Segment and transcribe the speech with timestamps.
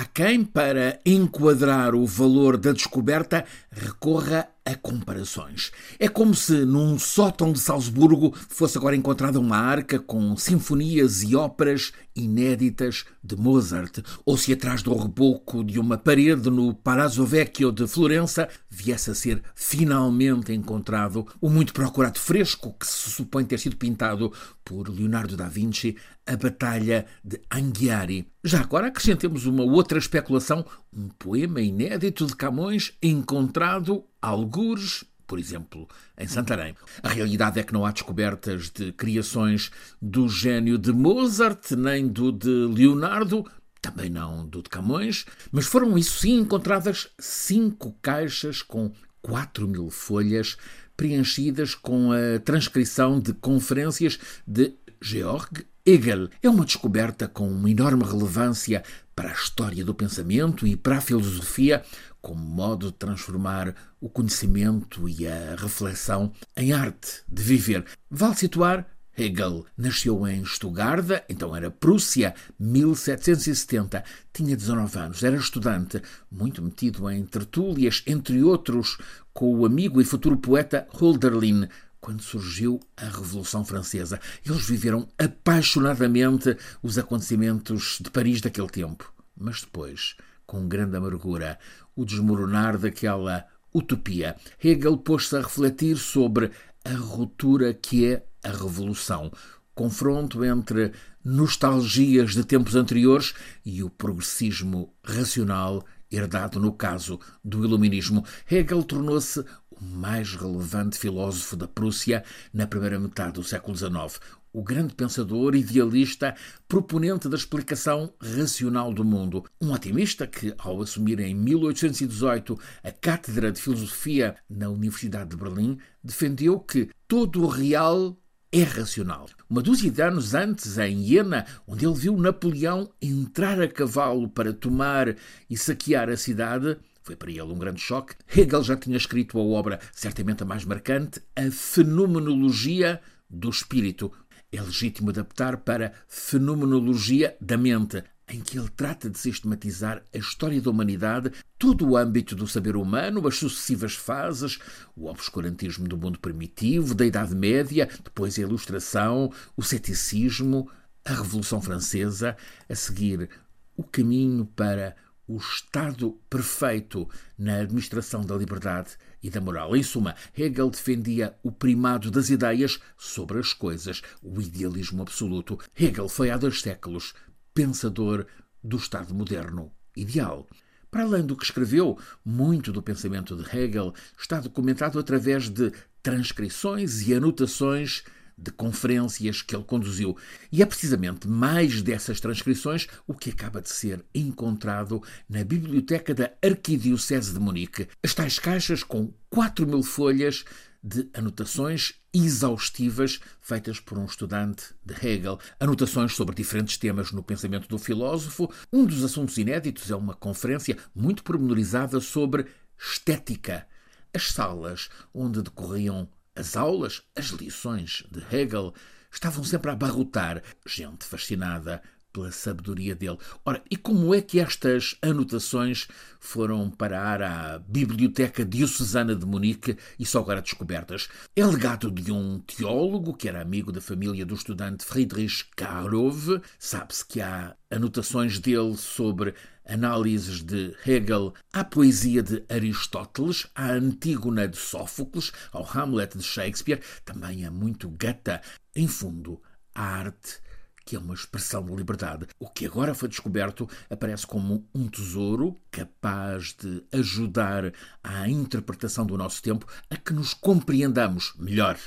[0.00, 5.72] Há quem, para enquadrar o valor da descoberta, recorra a comparações.
[5.98, 11.34] É como se num sótão de Salzburgo fosse agora encontrada uma arca com sinfonias e
[11.34, 17.72] óperas inéditas de Mozart, ou se atrás do reboco de uma parede no Palazzo Vecchio
[17.72, 23.58] de Florença viesse a ser finalmente encontrado o muito procurado fresco que se supõe ter
[23.58, 24.32] sido pintado
[24.64, 25.96] por Leonardo da Vinci,
[26.26, 28.30] a Batalha de Anghiari.
[28.44, 35.86] Já agora acrescentemos uma outra especulação, um poema inédito de Camões encontrado algures por exemplo,
[36.16, 36.74] em Santarém.
[37.02, 42.32] A realidade é que não há descobertas de criações do gênio de Mozart, nem do
[42.32, 43.44] de Leonardo,
[43.80, 49.90] também não do de Camões, mas foram, isso sim, encontradas cinco caixas com quatro mil
[49.90, 50.56] folhas
[50.96, 56.28] preenchidas com a transcrição de conferências de Georg Hegel.
[56.42, 58.82] É uma descoberta com uma enorme relevância
[59.16, 61.82] para a história do pensamento e para a filosofia,
[62.20, 67.86] como modo de transformar o conhecimento e a reflexão em arte de viver.
[68.10, 74.04] Vale situar Hegel nasceu em Stuttgart, então era Prússia, 1770.
[74.30, 78.98] Tinha 19 anos, era estudante, muito metido em tertúlias, entre outros,
[79.32, 81.66] com o amigo e futuro poeta Hölderlin,
[82.08, 84.18] quando surgiu a Revolução Francesa.
[84.42, 89.12] Eles viveram apaixonadamente os acontecimentos de Paris daquele tempo.
[89.36, 91.58] Mas depois, com grande amargura,
[91.94, 94.36] o desmoronar daquela utopia.
[94.64, 96.50] Hegel pôs-se a refletir sobre
[96.82, 99.30] a ruptura que é a revolução.
[99.74, 103.34] Confronto entre nostalgias de tempos anteriores
[103.66, 108.24] e o progressismo racional herdado no caso do iluminismo.
[108.50, 109.44] Hegel tornou-se
[109.80, 114.18] o mais relevante filósofo da Prússia na primeira metade do século XIX
[114.52, 116.34] o grande pensador, idealista,
[116.66, 119.44] proponente da explicação racional do mundo.
[119.60, 125.78] Um otimista que, ao assumir em 1818 a cátedra de filosofia na Universidade de Berlim,
[126.02, 128.16] defendeu que todo o real
[128.50, 129.26] é racional.
[129.48, 134.54] Uma dúzia de anos antes, em Iena, onde ele viu Napoleão entrar a cavalo para
[134.54, 135.14] tomar
[135.50, 138.14] e saquear a cidade, foi para ele um grande choque.
[138.36, 144.12] Hegel já tinha escrito a obra, certamente a mais marcante, A Fenomenologia do Espírito,
[144.52, 150.60] é legítimo adaptar para Fenomenologia da Mente, em que ele trata de sistematizar a história
[150.60, 154.58] da humanidade, todo o âmbito do saber humano, as sucessivas fases,
[154.94, 160.70] o obscurantismo do mundo primitivo, da Idade Média, depois a Ilustração, o ceticismo,
[161.06, 162.36] a Revolução Francesa,
[162.68, 163.30] a seguir
[163.74, 164.94] o caminho para
[165.28, 167.08] o estado perfeito
[167.38, 169.76] na administração da liberdade e da moral.
[169.76, 175.58] Em suma, Hegel defendia o primado das ideias sobre as coisas, o idealismo absoluto.
[175.78, 177.14] Hegel foi há dois séculos
[177.52, 178.26] pensador
[178.64, 180.48] do Estado moderno ideal.
[180.90, 185.70] Para além do que escreveu, muito do pensamento de Hegel está documentado através de
[186.02, 188.02] transcrições e anotações
[188.38, 190.16] de conferências que ele conduziu.
[190.52, 196.30] E é precisamente mais dessas transcrições o que acaba de ser encontrado na biblioteca da
[196.42, 197.88] Arquidiocese de Munique.
[198.02, 200.44] As tais caixas com 4 mil folhas
[200.82, 207.68] de anotações exaustivas feitas por um estudante de Hegel, anotações sobre diferentes temas no pensamento
[207.68, 208.50] do filósofo.
[208.72, 212.46] Um dos assuntos inéditos é uma conferência muito pormenorizada sobre
[212.78, 213.66] estética.
[214.14, 218.72] As salas onde decorriam as aulas, as lições de Hegel
[219.10, 221.82] estavam sempre a abarrotar gente fascinada
[222.12, 223.18] pela sabedoria dele.
[223.44, 225.88] Ora, e como é que estas anotações
[226.20, 231.08] foram parar à Biblioteca Diocesana de Munique e só agora descobertas?
[231.36, 236.40] É legado de um teólogo que era amigo da família do estudante Friedrich Karlov.
[236.58, 239.34] Sabe-se que há anotações dele sobre
[239.66, 246.80] análises de Hegel à poesia de Aristóteles, à Antígona de Sófocles, ao Hamlet de Shakespeare,
[247.04, 248.40] também é muito gata.
[248.74, 249.40] Em fundo,
[249.74, 250.40] a arte
[250.88, 252.26] que é uma expressão de liberdade.
[252.40, 259.18] O que agora foi descoberto aparece como um tesouro capaz de ajudar à interpretação do
[259.18, 261.78] nosso tempo a que nos compreendamos melhor.